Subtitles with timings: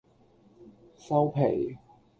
[0.95, 1.77] 收皮